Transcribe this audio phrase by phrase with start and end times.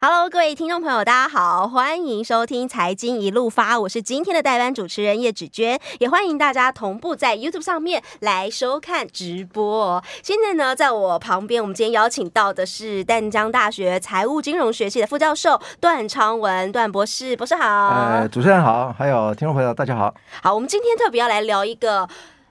[0.00, 10.00] Hello，各位听众朋友，大家好，欢迎收听财经一路发，我是今天的代班主持人叶芷娟，也欢迎大家同步在 YouTube 上面来收看直播。
[10.22, 17.66] 现在呢，在我旁边，我们今天邀请到的是淡江大学财务金融学系的副教授段昌文段博士，博士好。
[17.66, 20.14] 呃，主持人好，还有听众朋友大家好。
[20.40, 22.08] 好，我们今天特别要来聊一个。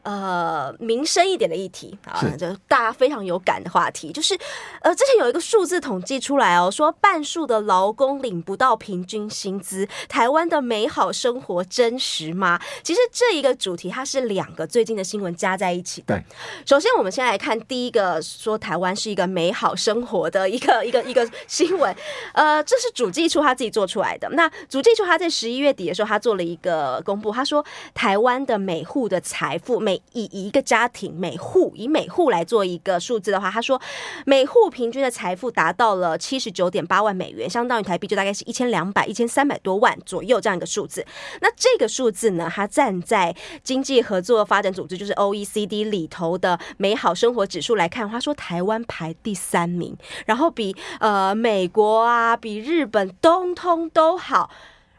[0.08, 4.34] 呃，民生一点的议题啊，就大家非常有感的话题，就是
[4.80, 12.58] 呃，之前有一个数字统计出来哦，说半数的劳工领不到平均薪资，台湾的美好生活真实吗？
[12.82, 16.16] 其实这一个主题，它是两个最近的新闻加在一起的。
[16.16, 16.24] 对，
[16.66, 21.94] 首先我们先来看第一个，说台湾是一个美好生活的一个 一个一个新闻。
[22.32, 24.30] 呃，这是主计处他自己做出来的。
[24.30, 33.82] 那主计处他在十一月底的时候，他做了一个公布，他说台湾的每户的财富每以一个家庭每户以每户来做一个数字的话，他说
[34.26, 41.06] 每户平均的财富达到了七十九点八万美元，相当于台币就大概是一千两百一千三百多万左右这样一个数字。
[41.42, 54.50] 那这个数字呢，它站在经济合作发展组织就是 OECD 里头的美好生活指数来看，他说台湾排第三名，然后比呃美国啊，比日本通通都好。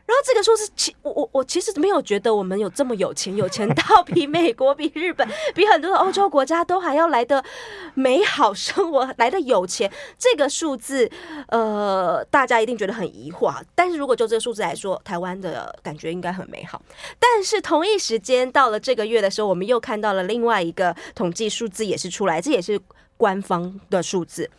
[0.08, 7.44] 然后这个数字，其我我我其实没有觉得我们有这么有钱，有钱到比美国、比日本、比很多的欧洲国家都还要来的
[7.92, 9.92] 美好生活，来的有钱。
[10.18, 11.10] 这个数字，
[11.48, 13.54] 呃，大家一定觉得很疑惑。
[13.74, 16.80] 但是如果就这个数字来说，台湾的感觉应该很美好。
[17.18, 22.80] 但是同一时间到了这个月的时候，我们又看到了另外一个统计数字也是出来，这也是
[23.18, 24.50] 官方的数字。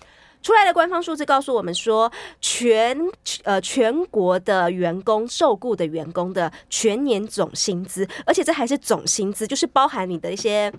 [0.41, 2.97] 出来的官方数字告诉我们说，全
[3.43, 10.71] 呃全国的员工受雇的员工的全年总薪资，而且这还是总薪资，就是包含你的一些。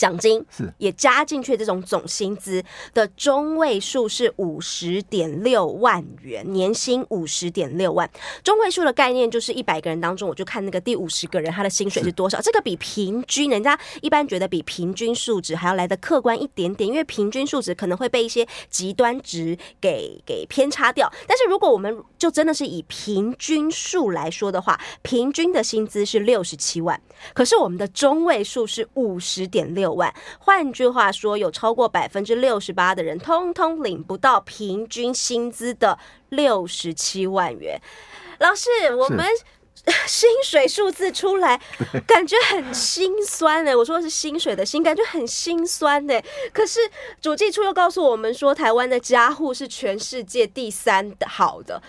[0.00, 8.10] 奖金是也加进去，这种总薪资的中位数是五十点六万元，年薪五十点六万。
[8.42, 12.40] 中位数的概念就是一百个人当中，我就看那个第五十个人他的薪水是多少。
[12.40, 21.12] 这个比平均，人家一般觉得比平均数值还要来的客观一点点，因为平均数值可能会被一些极端值给给偏差掉。
[21.26, 26.98] 但是如果我们就真的是以平均数来说的话，平均的薪资是六十七万，
[27.34, 29.89] 可是我们的中位数是五十点六。
[29.90, 37.80] 六万，换句话说，有超过百分之六十八的人通通领不到平均薪资的六十七万元。
[38.38, 39.26] 老师，我们
[40.06, 41.60] 薪水数字出来，
[42.06, 43.76] 感觉很心酸呢。
[43.76, 46.20] 我说的是薪水的薪，感觉很心酸呢。
[46.52, 46.80] 可是
[47.20, 51.82] 主计处又告诉我们说，台湾的家户是全世界第三的好的。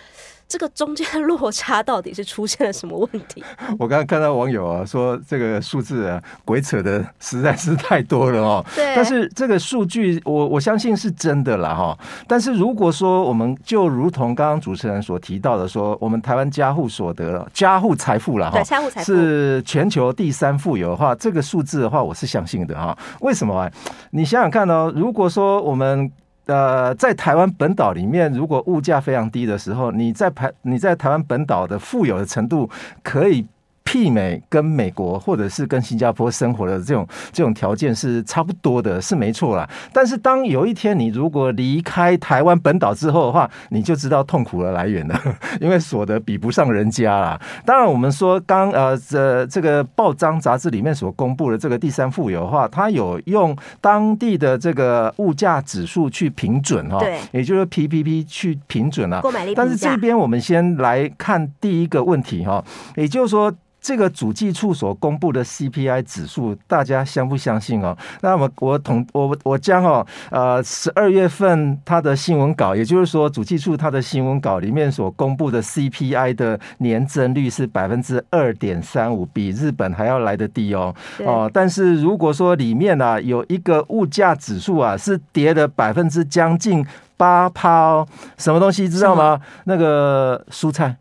[0.51, 3.41] 这个中间的落差到底是出现了什么问题？
[3.79, 8.65] 我刚刚看到网友啊说，这个数字啊鬼扯的实在是太多了哦。
[8.75, 8.93] 对。
[8.93, 11.97] 但是这个数据我我相信是真的啦哈。
[12.27, 22.97] 但是如果说我们就如同刚刚主持人所提到的说，我们台湾家户所得、家户财富了哈，家户财富是全球第三富有的话，这个数字的话我是相信的哈。
[23.21, 23.71] 为什么啊？
[24.09, 26.11] 你想想看哦，如果说我们
[26.45, 32.69] 呃，在台湾本岛里面，如果物价非常低的时候，你在台你在台湾本岛的富有的程度
[33.03, 33.45] 可以。
[33.91, 39.69] 媲美跟美国或者是跟新加坡生活的这种这种条件是差不多的，是没错啦。
[39.91, 45.21] 但是当有一天你如果离开台湾本岛之后的话，你就知道痛苦的来源了，
[45.59, 47.41] 因为所得比不上人家啦。
[47.65, 59.19] 当然，我们说刚呃这这个报章杂志里面所公布的这个第三富有的话，它有用当地的这个物价指数去评准哈，对，也就是 PPP 去评准了。
[59.19, 59.53] 购买力。
[59.53, 62.63] 但是这边我们先来看第一个问题哈，
[62.95, 63.53] 也就是说。
[63.81, 67.97] 这个主计处所公布的 CPI 指数，大家相不相信哦？
[68.21, 80.93] 那么我统我我将哦，呃，十二月份它的新闻稿，也就是说主计处它的新闻稿里面所公布的 CPI 的年增率是百分之二点三五，比日本还要来得低哦。
[81.25, 86.85] 哦，但是如果说里面啊有一个物价指数啊是跌了百分之将近
[87.17, 89.41] 八趴哦，什么东西知道吗？
[89.63, 90.95] 那个蔬菜。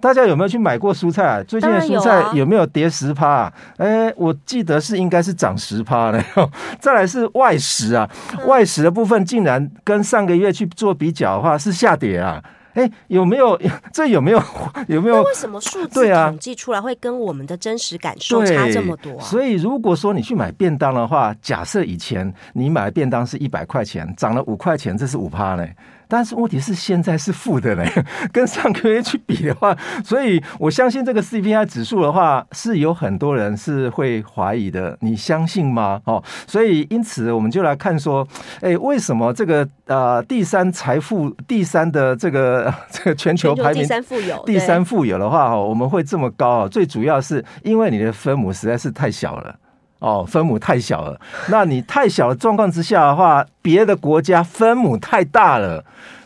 [0.00, 1.42] 大家有没有去买过蔬菜啊？
[1.44, 3.52] 最近的蔬菜有没有跌十趴啊？
[3.78, 6.22] 哎，我记得是应该是涨十趴的。
[6.78, 8.08] 再来是外食啊，
[8.46, 12.42] 外食的部分竟然跟上个月去做比较的话是下跌啊。
[12.74, 13.58] 哎，有没有
[13.94, 14.42] 这有没有
[14.88, 15.22] 有没有？
[15.22, 19.22] 为什么数字统计出来会跟我们的真实感受差这么多啊？
[19.22, 25.64] 所以如果说你去买便当的话，假设以前你买的便当是一百块钱，涨了五块钱，这是五趴呢。
[26.08, 27.90] 但是问题是现在是负的嘞，
[28.32, 34.96] 跟上个月去比的话，所以我相信这个 CPI 指数的话，是有很多人是会怀疑的。
[35.00, 36.00] 你相信吗？
[36.04, 38.26] 哦，所以因此我们就来看说，
[38.60, 46.68] 哎，为什么这个呃第三财富第三的这个 这个全球排名第三富有第三富有的话哦，我们会这么高啊？
[46.68, 49.54] 最主要是因为你的分母实在是太小了。
[50.04, 51.18] 哦，分母太小了。
[51.48, 55.82] 那你太小的状况之下的话，别的国家分母太大了。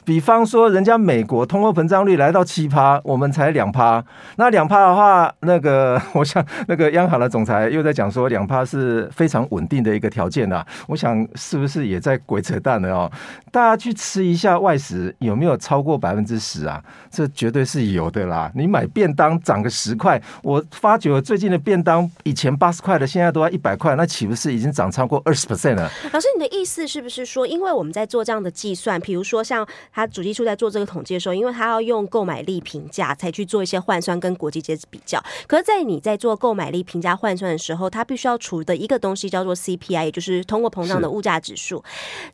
[0.08, 4.02] 比方说，人家美国通货膨胀率来到七趴，我们才两趴。
[4.36, 10.66] 那两趴的话，那个 我想，那个央行的总裁又在讲说，两趴是非常稳定的一个条件啊。
[10.86, 13.12] 我想，是不是也在鬼扯淡了哦？
[13.52, 16.82] 大家去吃一下外食，有没有超过百分之十啊？
[17.10, 18.50] 这绝对是有的啦。
[18.54, 25.90] 你买便当涨个十块，我发觉最近的便当以前八十块的，现在都要一百块，那岂不是已经涨超过二十 percent 了？
[26.14, 29.68] 老师，你的意思是不是说，因为我们在做这样的计算，比如说像。
[29.98, 35.20] 他主计处在做这个统计的时候，因为他要用购买力评价才去做一些换算跟国际间比较。
[35.48, 41.82] 可是，在你在做购买力评价换算的时候，它必须要除的一个东西叫做 CPI，也就是通货膨胀的物价指数。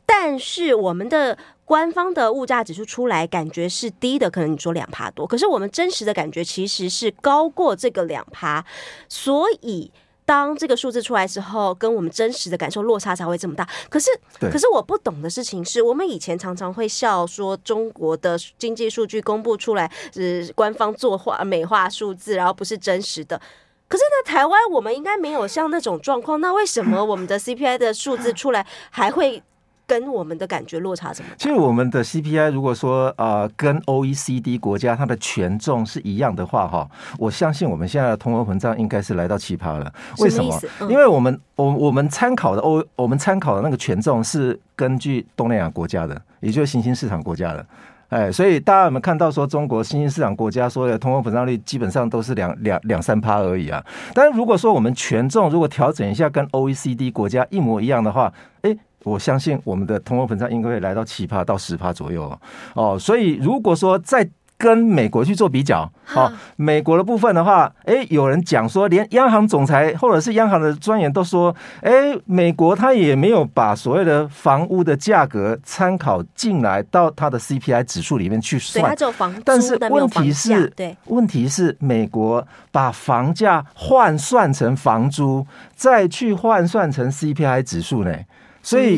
[0.05, 1.35] 但是我们的
[1.65, 8.63] 官方的物价指数出来，感觉是低的，可能你说两趴多，可是我们真实的感觉其实是高过这个两趴，
[9.09, 9.91] 所以。
[10.25, 13.67] 当这个数字出来之后，跟我们真实的感受落差才会这么大。
[13.89, 23.39] 可是，可是我不懂的事情是，我们以前常常会笑说中国的经济数据公布出来是官方作画美化数字，然后不是真实的。
[23.87, 26.41] 可是呢，台湾我们应该没有像那种状况。
[26.41, 29.43] 那为什么我们的 CPI 的数字出来还会？
[29.87, 31.31] 跟我们的感觉落差怎么？
[31.37, 36.89] 其实我们的 CPI 如果说呃跟 OECD 国家它的权重是一样的话哈，
[37.19, 39.93] 我相信我们现在的通货膨胀应该是来到奇葩了。
[40.17, 40.59] 为什么？
[40.81, 47.65] 嗯、因为我们我我们参考的欧我们参考的那个权重是根据东南亚国家的，也就是新兴市场国家的。
[48.09, 53.83] 哎，所以大家有没有看到说中国新兴市场国家说的通货膨胀率基本上都是两两两三趴而已啊？
[54.13, 58.33] 但是如果说我们权重如果调整一下跟 OECD 国家一模一样的话，
[58.63, 58.75] 哎。
[59.05, 62.37] 我相信我们的通货膨胀应该会来到七趴到十趴左右
[62.73, 65.81] 哦，所以如果说再跟美国去做比较，
[66.15, 71.91] 哦，美国的部分的话，哎，有人讲说，连央行总裁或者是央行的专员都说，哎，
[72.23, 78.95] 美国他也没有把所谓的房屋的价格参考进来到他的 CPI 指数里面去算，
[79.43, 88.17] 但是问题是，对，问题是美国把房价换算成房租，再去换算成 CPI 指数呢？
[88.65, 88.97] 所以，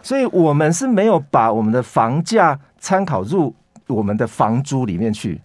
[0.00, 3.52] 所以我们是没有把我们的房价参考入
[3.88, 5.40] 我们的房租里面去。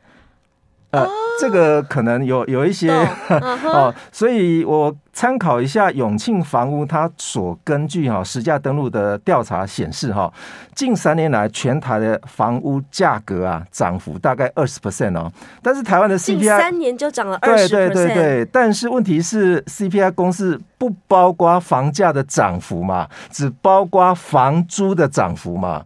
[0.93, 1.09] 呃，
[1.39, 2.91] 这个可能有有一些
[3.65, 10.31] 哦，所以我参考一下永庆房屋，它所根据哈实价登录的调查显示哈，
[10.75, 15.31] 近三年来全台的房屋价格啊涨幅大概二十 percent 哦，
[15.63, 18.13] 但是台湾的 CPI 三年就涨了二十 percent，对对对。
[18.13, 25.83] 对，但是问题是 CPI 公式不包括房价的涨幅嘛，只包括房租的涨幅嘛。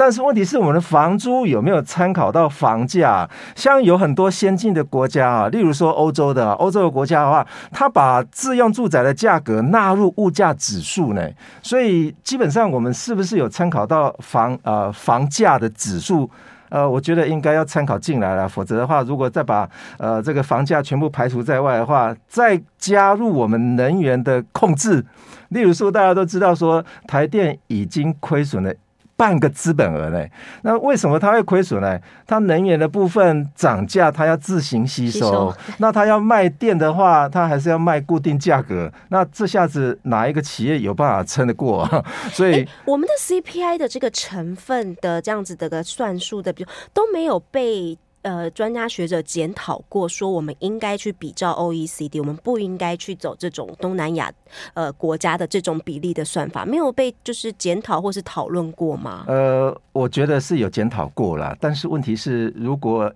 [0.00, 3.28] 但是问题是，我们的房租有没有参考到房价？
[3.54, 11.28] 像有很多先进的国家啊，例如说欧洲的欧洲的国家的话，它把自用住宅的价格纳入物价指数呢。
[11.60, 16.30] 所以基本上，我们是不是有参考到房呃房价的指数？
[16.70, 18.48] 呃，我觉得应该要参考进来了。
[18.48, 19.68] 否则的话，如果再把
[19.98, 25.04] 呃这个房价全部排除在外的话，再加入我们能源的控制，
[25.50, 28.74] 例如说大家都知道说台电已经亏损了。
[29.20, 30.26] 半个资本额呢？
[30.62, 32.00] 那为什么它会亏损呢？
[32.26, 35.20] 它能源的部分涨价，它要自行吸收。
[35.20, 38.90] 吸收那它要卖电的话，它还是要卖固定价格。
[39.10, 42.02] 那这下子哪一个企业有办法撑得过啊？
[42.32, 47.98] 所以我们的 CPI 的这个成分的这样子的个算数的，比如都没有被。
[48.22, 54.30] 呃，专家学者检讨过，说我们应该去比照 OECD，我们不应该去走这种东南亚
[54.74, 59.24] 呃国家的这种比例的算法，没有被就是检讨或是讨论过吗？
[59.26, 63.10] 呃，我觉得是有检讨过啦，但是问题是，如果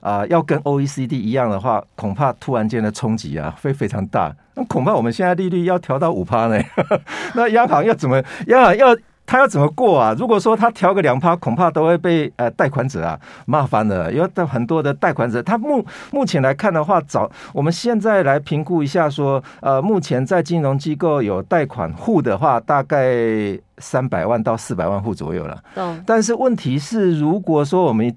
[0.00, 6.58] 啊、要跟 OECD 一样的话，恐怕突然间的冲击啊会非常大，那恐怕我们现在利率要调到五趴呢，
[7.34, 8.96] 那央行要怎么央行要？
[9.26, 10.14] 他要怎么过啊？
[10.16, 14.12] 如果说他调个两趴，恐怕都会被呃贷款者啊骂翻了。
[14.12, 25.62] 因为很多的贷款者，他目目前来看的话，早我们现在来评估一下，说呃，目前在金融机构有贷款户的话，大概三百万到四百万户左右了。
[25.74, 26.02] 嗯。
[26.06, 28.14] 但是问题是，如果说我们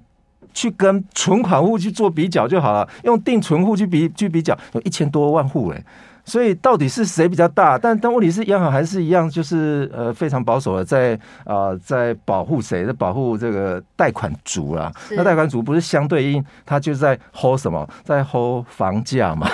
[0.54, 5.84] 去跟存款户去做比较就好了，用定存户去比去比较，有一千多万户哎。
[6.30, 7.76] 所以到底是谁比较大？
[7.76, 12.86] 但但问题是央行还是一样，就是呃非常保守的在啊、呃、在保护谁？
[12.86, 14.92] 在保护这个贷款族啦。
[15.10, 17.84] 那贷款族不是相对应，他就在 hold 什么？
[18.04, 19.48] 在 hold 房价嘛。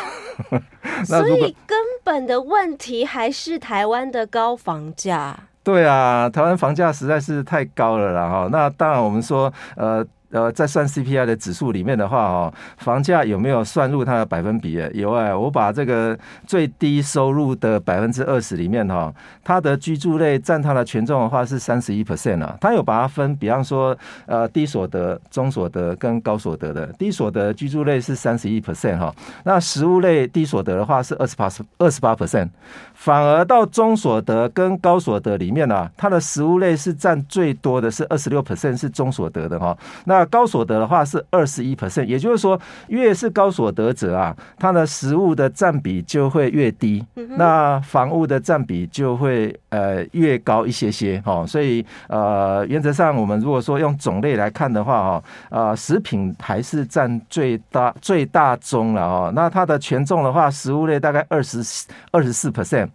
[1.07, 5.35] 所以根本的问题还是台湾的高房价。
[5.65, 8.49] 对啊，台湾房价实在是太高了啦哈。
[8.53, 10.07] 那当然我们说呃。
[10.37, 14.79] 呃，在算 CPI 的指数里面的话，哦，房价有没有算入它的百分比？
[14.93, 16.15] 有哎，我把这个
[16.47, 19.11] 最低收入的百分之二十里面，哈，
[19.43, 22.55] 它的居住类占它的权重的话是三十一 percent 啊。
[22.61, 26.87] 它有把它分，比方说，呃，低所得、中所得跟高所得的。
[26.99, 29.15] 低所得居住类是三十一 percent 哈，
[29.45, 32.51] 那实物类低所得的话是二十八二十八 percent，
[32.93, 39.75] 反而到中所得跟高所得里面呢，它的实物类是占最多的是二十六 percent 是中所得的哈，
[40.05, 47.05] 那高所得的话是二十一 percent，也就是说，越是高所得者啊，他的食物的占比就会越低，
[47.37, 51.47] 那房屋的占比就会呃越高一些些哈。
[51.47, 59.33] 所以呃，原则上我们如果说用种类来看的话哈，呃，食品还是占最大最大宗了哦。
[59.35, 61.63] 那它的权重的话，食物类大概二十
[62.11, 62.89] 二十四 percent，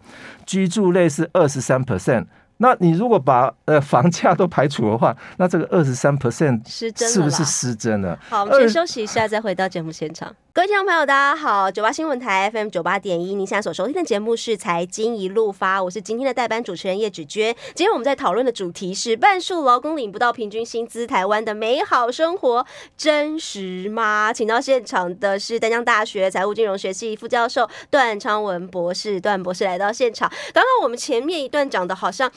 [0.46, 2.24] 居住类是二十三 percent。
[2.58, 8.18] 那你如果把呃 房价都排除的话，那这个二十三 percent 是不是失真了？
[8.28, 10.34] 好，我们先休息一下，再回到节目现场。
[10.54, 17.56] 各位听众朋友，大家好，九八新闻台 FM 九八点一，您现在所收听的节目是财经一路发，我是今天的代班主持人叶芷娟。
[17.74, 22.66] 今天我们在讨论的主题是半数劳工领不到平均薪资，台湾的美好生活
[22.98, 24.30] 真实吗？
[24.30, 30.30] 请到现场的是淡江大学财务金融学系副教授段昌文博士，段博士来到现场。
[30.52, 32.30] 刚刚我们前面一段讲的好像，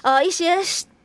[0.00, 0.56] 呃，一些。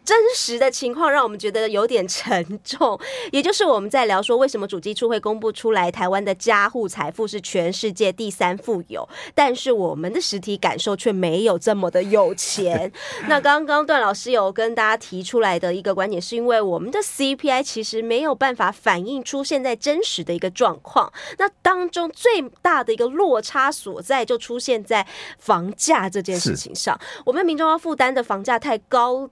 [0.05, 2.99] 真实的情况让我们觉得有点沉重，
[3.31, 12.91] 也就是我们在聊说，为什么主机处会公布出来台湾的家户财富是全世界第三富有，但是我们的实体感受却没有这么的有钱。
[13.27, 21.11] 那刚刚段老师有跟大家提出来的一个观点，是因为我们的 CPI 其实没有办法反映出现在真实的一个状况。
[21.37, 25.07] 那当中最大的一个落差所在，就出现在
[25.39, 26.99] 房价这件事情上。
[27.25, 29.29] 我们民众要负担的房价太高。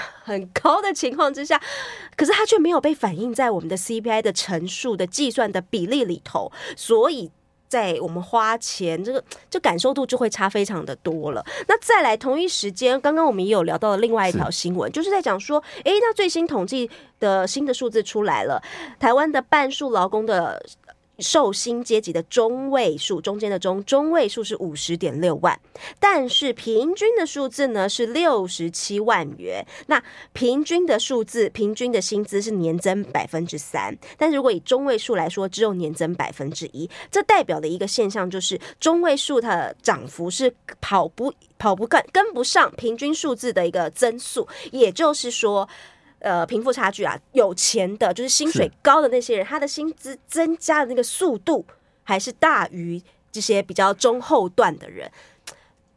[0.24, 1.60] 很高的情况之下，
[2.16, 7.30] 可是它却没有被反映在我们的 CPI 的乘数的计算的比例里头，所以
[7.68, 11.44] 在我们花钱这个这感受度就会差非常的多了。
[11.66, 18.62] 那再来同一时间，刚刚我们也有聊到了另外一条新闻，就是在讲说，诶，那最新统计的新的数字出来了，
[18.98, 20.64] 台湾的半数劳工的。
[21.22, 25.58] 受薪阶级的中位数，中间的中中位数是五十点六万，
[26.00, 29.64] 但是平均的数字呢是六十七万元。
[29.86, 30.02] 那
[30.32, 36.90] 平均的数字，平均的薪资是年增百分之三，但如果以中位数来说，只有年增百分之一。
[37.10, 45.68] 这代表的一个现象就是，中位数它的涨幅是跑不跑不跟跟不上平均数字的一个增速，也就是说。
[46.22, 51.66] 呃，贫富差距啊，有钱的，就是薪水高的那些人，他的薪资增加的那个速度，
[52.04, 53.02] 还是大于
[53.32, 55.10] 这些比较中后段的人。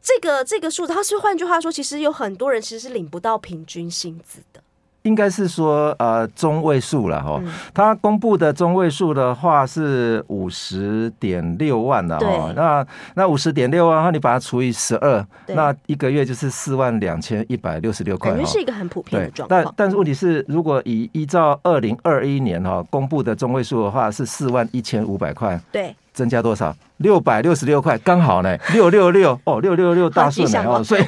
[0.02, 4.60] 这个这个数字，他是换句话说，其实有很多人其实是领不到平均薪资的。
[5.06, 7.40] 应该是说呃中位数了哈，
[7.72, 19.62] 它公布的中位数的话是五十点六万了哈，那那五十点六万，你把它除以十二，那一个月就是四万两千一百六十六块，感觉是一个很普遍的状况。
[19.62, 26.74] 但但是问题是，如果以依照二零二一年哈公布的中位数的话，是四万一千五百块，对，增加多少？
[26.98, 31.04] 六百六十六块，刚好呢，六六六哦，六六六大顺呢哦，所以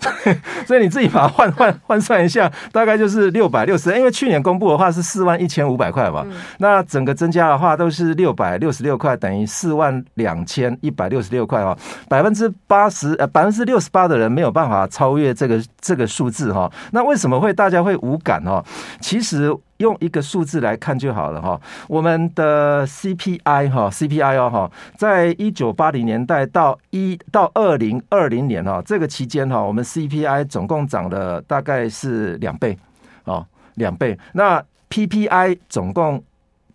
[0.66, 3.96] 所以你自己把它换换换算一下，大概就是六百六十。
[3.96, 6.26] 因为去年公布的话是四万一千五百块嘛，
[6.58, 11.76] 那整个增加的话都是六百六十六块，等于四万两千一百六十六块哦，
[12.08, 16.70] 百分之八十呃百分之六十八的人没有办法超越这个这个数字哈。
[16.92, 18.64] 那为什么会大家会无感哦？
[19.00, 19.54] 其实。
[19.78, 32.78] 用一个数字来看就好了哈，我们的 CPI 哈 CPI 哦哈，在在一九八零年代到一到二零二零年哈这个期间哈，我们 CPI 总共涨了大概是两倍
[33.24, 33.44] 哦，
[33.74, 34.16] 两倍。
[34.32, 36.22] 那 PPI 总共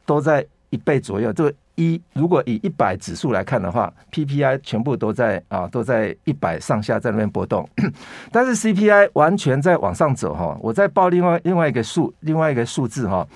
[0.05, 1.51] 都在一倍左右，就。
[1.75, 7.67] 一如果以一百指数来看的话，PPI 全部都在啊都在一百上下在那边波动，
[8.31, 10.55] 但是 CPI 完全在往上走哈。
[10.61, 13.27] 我再报另外另外一个数另外一个数字哈，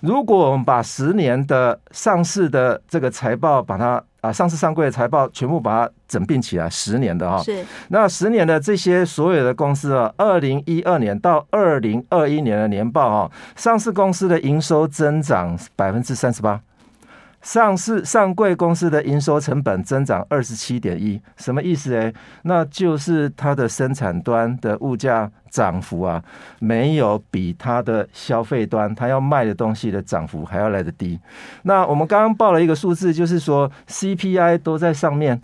[0.00, 16.60] 如果我们把十年的上市的这个财报，把它啊上市上柜的财报全部把它整并起来，十年的哈，是那十年的这些所有的公司啊，二零一二年到二零二一年的年报啊，上市公司的营收增长百分之三十八。
[17.42, 21.94] 上市上柜公司的营收成本增长二十七点一，什么意思？
[21.94, 22.12] 诶？
[22.42, 26.22] 那就是它的生产端的物价涨幅啊，
[26.58, 31.18] 没有比它的消费端它要卖的东西的涨幅还要来得低。
[31.62, 35.40] 那我们刚刚报了一个数字，就是说 CPI 都在上面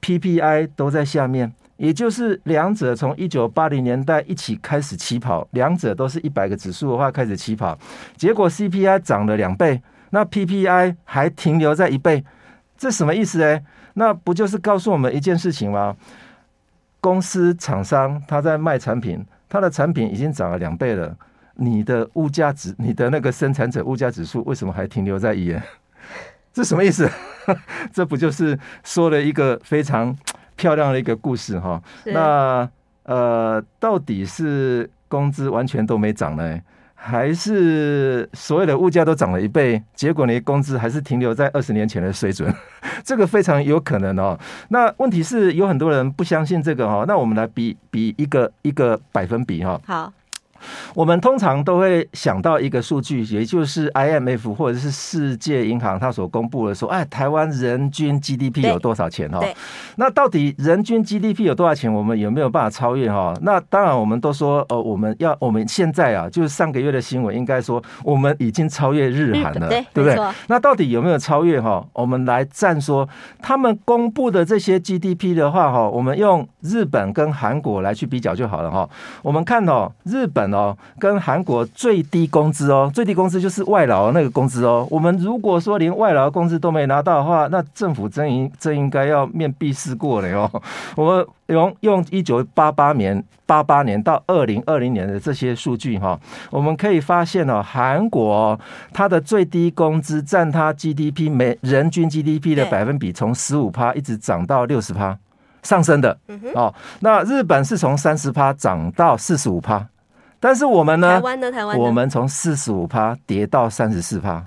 [0.00, 7.76] ，PPI 都在下面，也就是两者从一九八零年代一起开始起跑，两者都是一百个指数的话开始起跑，
[8.16, 9.82] 结果 CPI 涨了两倍。
[10.14, 12.22] 那 PPI 还停留在一倍，
[12.76, 13.60] 这什么意思呢？
[13.94, 15.96] 那不就是告诉我们一件事情吗？
[17.00, 21.16] 公司厂商他在卖产品，他的产品已经涨了两倍了，
[21.54, 25.58] 你的物价指，你的那个生产者物价指数为什么还停留在一？
[26.52, 27.10] 这什么意思？
[27.92, 30.14] 这不就是说了一个非常
[30.56, 31.82] 漂亮的一个故事哈？
[32.04, 32.68] 那
[33.04, 36.60] 呃，到底是工资完全都没涨呢？
[37.04, 42.48] 还是所有的物价都涨了一倍，结果呢工资还是停留在二十年前的水准，
[43.02, 44.38] 这个非常有可能哦。
[44.68, 49.80] 那问题是有很多人不相信这个哦，那我们来比比一个一个百分比哈。
[49.84, 50.12] 好。
[50.94, 59.40] 我们通常都会想到一个数据，也就是 IMF 或者是世界银行它所公布的说，哎，台湾人均 GDP 有多少钱哈？
[59.96, 61.92] 那到底人均 GDP 有多少钱？
[61.92, 63.34] 我们有没有办法超越哈？
[63.42, 70.16] 那当然，我们都说，呃，我们要我们现在啊，就是上个月的新闻，应该说我们已经超越日韩了，对不对？
[70.46, 71.84] 那到底有没有超越哈？
[71.94, 73.08] 我们来站说
[73.40, 78.88] 他们公布的这些 GDP 的话哈，我们用日本跟韩国来去比较就好了哈。
[79.22, 80.51] 我们看哦，日本。
[80.52, 84.86] 哦，跟韩国最低工资哦，最低工资就是外劳那个工资哦。
[84.90, 90.62] 我们如果说连外劳工资都没拿到的话，那政府真应真应该要面壁思过了哦。
[90.96, 96.18] 我们用用一九八八年八八年到二零二零年的这些数据哈，
[96.50, 98.58] 我们可以发现哦，韩国
[98.92, 105.18] 它的最低工资占它 GDP 每人均 GDP 的百分比从十五趴一直涨到六十趴
[105.62, 106.16] 上升的
[106.54, 106.72] 哦。
[107.00, 109.86] 那日本是从三十趴涨到四十五趴。
[110.42, 111.06] 但是我们呢？
[111.06, 111.52] 台湾呢？
[111.52, 114.44] 台湾我们从四十五趴跌到三十四趴，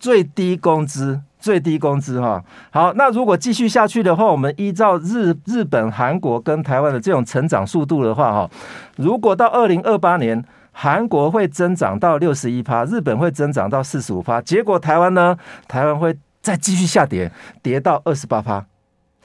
[0.00, 2.42] 最低工资，最低工资哈。
[2.70, 8.50] 好，那如果继续下去的话，我们依照日日本、韩国跟台湾的这种成长速度的话哈，
[8.96, 15.36] 如果到二零二八年，韩国会增长到六十一趴，日本会增长到四十五趴，结果台湾呢？
[15.68, 17.30] 台湾会再继续下跌，
[17.62, 18.64] 跌到二十八趴。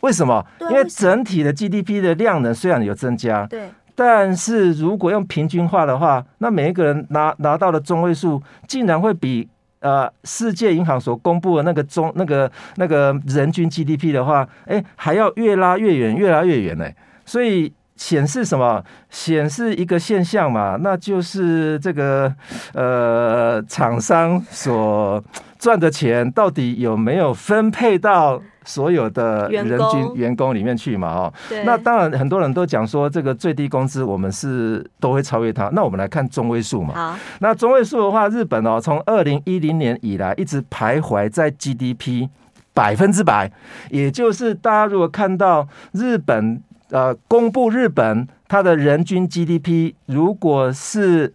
[0.02, 0.46] 为什么？
[0.60, 3.70] 因为整体的 GDP 的量能，虽然有增加，对。
[4.04, 9.48] 但是如果用平均化的话，那每一个人拿拿到的中位数，竟然会比
[9.80, 16.90] 呃世界银行所公布的那个中那个那个人均 GDP 的话，哎，还要越拉越远，越拉越远呢。
[17.28, 18.84] 所以显示什么？
[19.12, 22.34] 显示一个现象嘛，那就是这个
[22.74, 25.24] 呃厂商所
[25.60, 28.42] 赚的钱到底有没有分配到？
[28.64, 31.34] 所有的人均员工里面去嘛，哦，
[31.66, 35.68] 那当然很多人都讲说这个最低工资我们是都会超越它。
[35.74, 42.30] 那我们来看中位数嘛，好，那中位数的话，日本哦，从二零一零年以来一直徘徊在 GDP
[42.72, 43.52] 百分之百，
[43.90, 51.34] 也就是大家如果看到日本呃公布日本它的人均 GDP 如果是。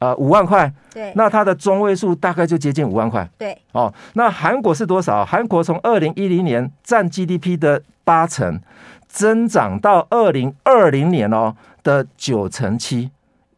[0.00, 5.22] 呃，五万块，对，那它的中位数大概就接近五万块，对，哦，那韩国是多少？
[5.22, 8.58] 韩国从二零一零年占 GDP 的八成，
[9.06, 13.10] 增长到二零二零年哦的九成七，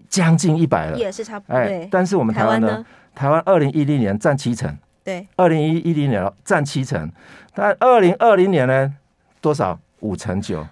[0.09, 1.57] 将近一百了，也是差不多。
[1.57, 2.85] 哎，但是我们台湾呢？
[3.15, 7.09] 台湾二零一零年占七成，对，二零一一零年占七成，
[7.55, 8.93] 但二零二零年呢？
[9.41, 9.79] 多少？
[10.01, 10.67] 五成九，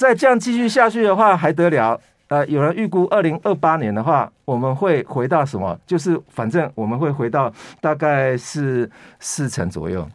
[0.00, 2.00] 再这样继续下去的话，还得了？
[2.28, 5.78] 呃，有人预估二零二八年的话，我们会回到什么？
[5.86, 10.08] 就是反正我们会回到大概是四成左右。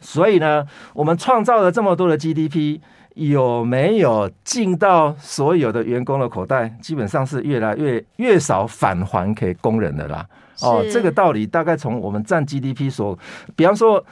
[0.00, 2.80] 所以呢，我们创造了这么多的 GDP，
[3.14, 6.68] 有没有进到所有的员工的口袋？
[6.82, 10.26] 基本上是越来越越少返还给工人的啦。
[10.62, 13.16] 哦，这个道理大概从我们占 GDP 所，
[13.54, 14.04] 比方说。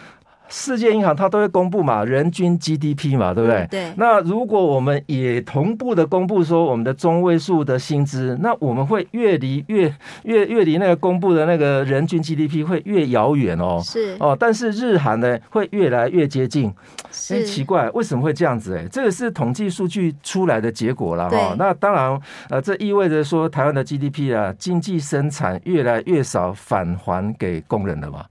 [0.49, 3.59] 世界银行它都会公布嘛，人均 GDP 嘛，对不对？
[3.63, 3.93] 嗯、对。
[3.97, 9.93] 那如果我们也同步的公布说我们的中位数的薪资，那我们会越离越
[10.25, 13.81] 越越离那个公布的那个人均 GDP 会越遥远哦。
[13.83, 16.73] 是哦，但是日韩呢会越来越接近。
[17.11, 17.45] 是。
[17.45, 18.77] 奇怪，为什么会这样子？
[18.77, 21.55] 哎，这个是统计数据出来的结果了哈。
[21.59, 28.25] 那当然，呃，这意味着说台湾的 GDP 啊，经济生产越来越少返还给工人了嘛，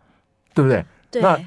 [0.53, 0.85] 对不对？
[1.11, 1.21] 对。
[1.21, 1.39] 那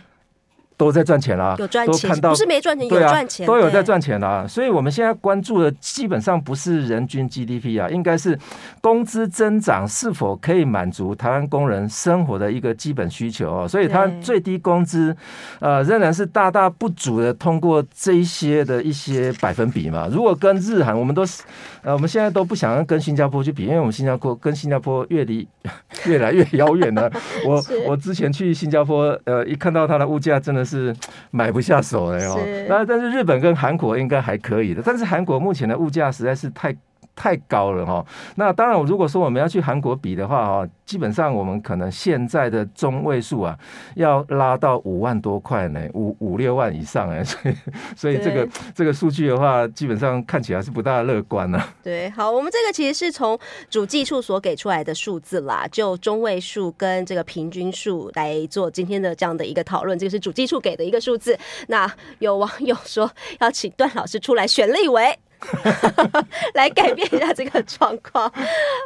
[0.78, 4.46] 都在赚钱啦，有赚钱，都看到不是没赚钱，有赚钱，都有在赚钱啦。
[4.48, 8.38] 所以我们现在关注的基本上不是人均 GDP 啊，应该是
[8.80, 13.68] 工资增长是否可以满足台湾工人生活的一个基本需求哦。
[13.68, 15.14] 所以它最低工资
[15.58, 20.08] 呃仍然是大大不足的，通过这一些的一些百分比嘛。
[20.08, 21.42] 如果跟日韩，我们都是
[21.82, 25.48] 呃我们现在都不想要跟新加坡去比，因为我们新加坡跟新加坡越离
[26.06, 27.10] 越来越遥远了。
[27.44, 30.94] 我 我之前去新加坡，呃，一看到它的物价真的是。
[31.30, 36.74] 买不下手了哟，那但是日本跟韩国应该还可以的，但是韩国目前的物价实在是太。
[37.18, 43.58] 太高了哈，那当然，如果说我们要去韩国比的话哈，基本上我们可能现在的中位数啊，
[43.96, 47.54] 要拉到五万多块呢，五五六万以上哎，所以
[47.96, 51.60] 所以这个这个数据的话，基本上看起来是不大乐观呢。
[51.82, 53.36] 对，好，我们这个其实是从
[53.68, 61.36] 主计处所给出来的数字啦，就中位数跟这个平均数来做今天的这样的一个讨论，这个是主计处给的一个数字。
[61.66, 65.18] 那有网友说要请段老师出来选立委。
[66.54, 68.30] 来改变一下这个状况。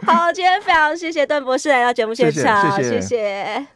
[0.06, 3.66] 好，今天非常谢谢段博士来到节目现场，谢谢。